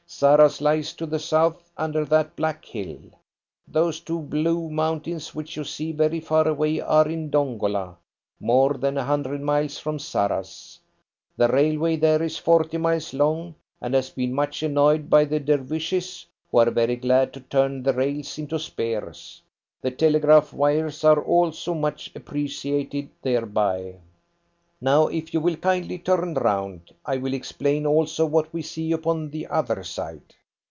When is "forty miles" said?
12.37-13.13